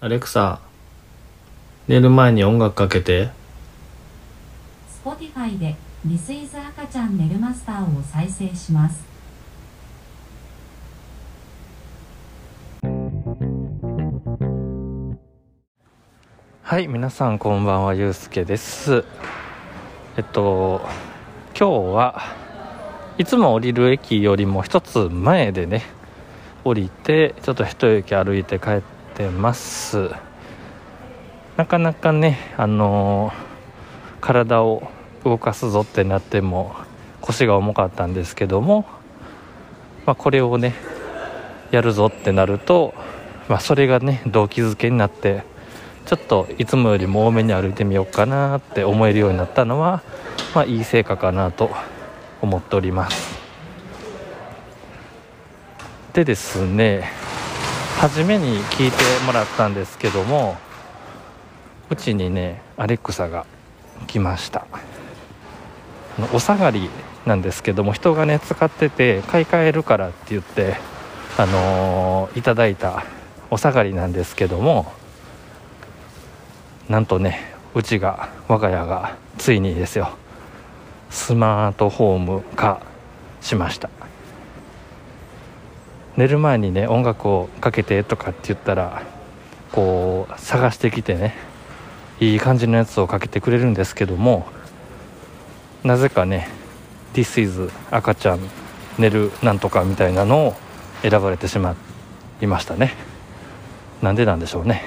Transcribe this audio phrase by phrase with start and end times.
[0.00, 0.60] アレクサ
[1.88, 3.30] 寝る前に音楽かけて
[5.04, 5.74] Spotify で
[6.06, 9.02] This is 赤ちゃん寝るマスターを再生します。
[16.62, 19.04] はい皆さんこんばんはゆうすけです
[20.16, 20.80] えっと
[21.58, 22.22] 今日は
[23.16, 25.82] いつも降りる駅よりも一つ前でね
[26.62, 30.10] 降りてちょっと一駅歩いて帰っててます。
[31.56, 33.32] なかなかねあの
[34.20, 34.88] 体を
[35.24, 36.76] 動かすぞってなっても
[37.20, 38.86] 腰が重かったんですけども、
[40.06, 40.74] まあ、これをね
[41.72, 42.94] やるぞってなると、
[43.48, 45.42] まあ、それがね動機づけになって
[46.06, 50.02] ちょっといつもよりも多めに歩いてみようかなって思えるようになったのは、
[50.54, 51.70] まあ、いい成果かなと
[52.40, 53.36] 思っております。
[56.12, 57.27] でですね
[58.00, 60.56] 初めに聞いてもらったんですけども
[61.90, 63.44] うちにねアレクサが
[64.06, 64.66] 来ました。
[66.32, 66.90] お下がり
[67.26, 70.76] なんですけども人がね使ってて買い替えるからって言って
[71.36, 73.04] あのーいただいた
[73.50, 74.92] お下がりなんですけども
[76.88, 80.16] なんとねうちが我が家がついにですよ
[81.10, 82.80] スマートホーム化
[83.40, 83.90] しました。
[86.18, 89.04] 寝る前にね音楽をかけてとかって言ったら
[89.70, 91.36] こう探してきてね
[92.18, 94.48] いい感じのやつをかけてくれるんですけども
[95.84, 96.48] なぜかね
[97.14, 98.40] 「This is 赤ちゃん
[98.98, 100.56] 寝るなんとか」みたいなのを
[101.02, 101.76] 選ばれてしま
[102.42, 102.94] いましたね。
[104.02, 104.82] なんでなんでしょうね。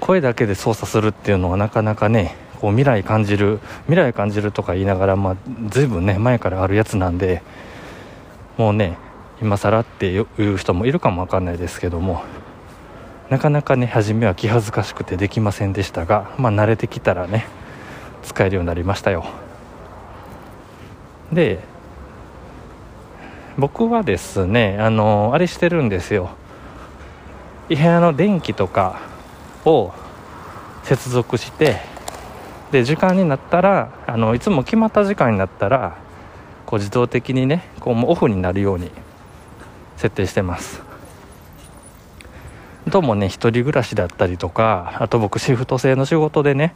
[0.00, 5.36] 声だけで操作するっていうのはなかなかねこう未来感じる未来感じるとか言いながら、まあ、
[5.68, 7.42] 随分ね前からあるやつなんで
[8.56, 8.98] もうね
[9.42, 12.22] 今更っていう人もいるかもわかんないですけども
[13.28, 17.46] なかなかね初めは気恥ずかしくてできませんでしたがまあ慣れてきたらね
[18.22, 19.26] 使えるようになりましたよ。
[21.32, 21.60] で
[23.58, 26.30] 僕はですねあのあれしてるんですよ。
[27.68, 29.00] 部屋の電気とか
[29.64, 29.92] を
[30.84, 31.80] 接続して
[32.70, 35.98] で時間になったらあのいつも決まった時間になったら
[36.66, 38.90] こう自動的にねこうもうオフになるように
[39.96, 40.82] 設定してます。
[42.88, 46.74] どうもね一人暮らしだったりとかあと僕シフト制の仕事でね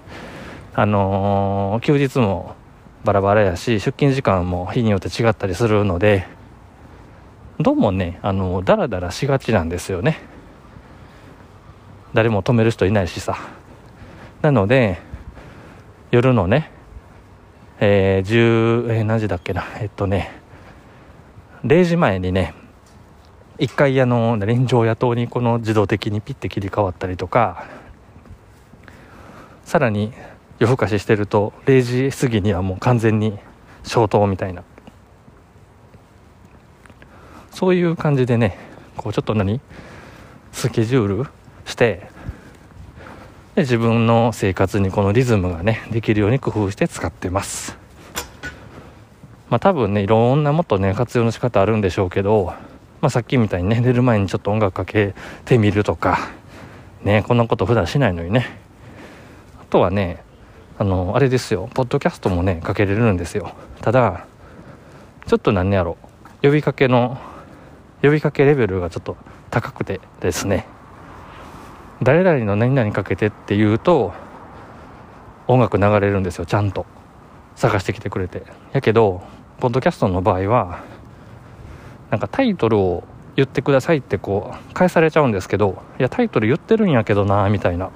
[0.75, 2.57] あのー休日も
[3.05, 6.27] バラバラやし出勤時間も日によって違ったりするので
[7.61, 10.19] どうもねあのダラダラしがちなんですよね。
[12.13, 13.39] 誰も止める人いないしさ。
[14.43, 14.99] なので
[16.11, 16.73] 夜のね
[17.83, 19.65] えー、10、えー何時だっけな。
[19.81, 20.39] えっとね
[21.65, 22.55] 0時前にね
[23.59, 27.67] 一回あの臨場野党にこの自動的にピッて切り替わったりとか
[29.65, 30.13] さらに
[30.59, 33.39] 夜更かししてると0時過ぎにはもう完全に
[33.83, 34.63] 消灯みたいな。
[37.51, 38.59] そういう感じでね
[38.97, 39.61] こうちょっと何？
[40.53, 41.31] スケジュール
[41.65, 42.10] して
[43.61, 47.77] 自分の生活にこのリズムがねできるように工夫して使ってます。
[49.49, 52.55] まあ多分ねいろんなもっとね活用の仕方あるんでしょうけど、
[53.01, 56.31] まあ、さっきみたいにね寝る前にちょっと音楽かけてみるとか
[57.03, 58.59] ねこんなこと普段しないのにね。
[59.61, 60.23] あとはね
[60.79, 61.69] あのあれですよ。
[61.75, 63.53] ポッドキャストもねかけれるんですよ。
[63.81, 64.27] ただ
[65.27, 65.97] ちょっと何やろ。
[66.43, 67.19] 呼びかけの
[68.03, 69.17] 呼びかけレベルがちょっと
[69.51, 70.67] 高くてですね。
[72.03, 74.13] 誰々の何々かけてって言うと
[75.47, 76.87] 音楽流れるんですよちゃんと。
[77.57, 78.43] 探してきてくれて。
[78.73, 79.23] やけど
[79.59, 80.83] ポッドキャストの場合は
[82.11, 83.05] なんかタイトルを
[83.37, 87.91] 言ってくださいってこう返されちゃうんですけどいやタイトル言ってるんやけどなみたいな。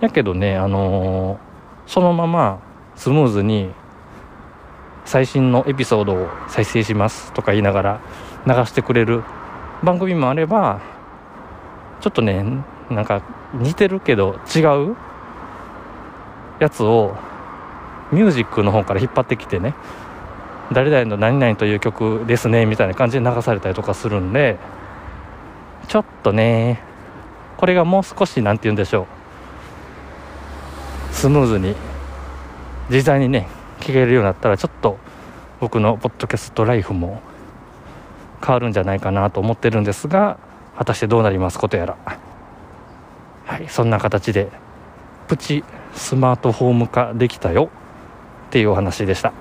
[0.00, 1.46] やけどねあのー
[1.86, 2.60] そのまま
[2.96, 3.70] スムーズに
[5.04, 8.00] 最新のエピソードを再生しますとか言いながら
[8.44, 9.22] 流してくれる
[9.84, 10.80] 番組もあれば
[12.00, 12.44] ちょっとね
[12.90, 13.22] なんか
[13.54, 14.60] 似てるけど違
[14.90, 14.96] う
[16.60, 17.16] やつを
[18.12, 19.74] ミュージックの方から引っ張ってきてね
[20.72, 24.58] 誰々の何々という曲ですねみたいな感じで流されたりとかするんで
[25.88, 26.80] ちょっとね
[27.56, 29.06] これがもう少し何て言うんでしょう。
[31.14, 31.74] スムーズに
[32.90, 33.48] 自在にね
[33.80, 34.98] 聞けるようになったらちょっと
[35.60, 37.22] 僕のポッドキャストライフも
[38.44, 40.38] 変わるんじゃないかなと思ってるんですが
[40.76, 41.96] 果たしてどうなりますことやら。
[43.46, 44.48] はいそんな形で
[45.28, 45.64] プチ
[45.94, 47.70] スマートフォーム化できたよ
[48.48, 49.32] っていうお話でした。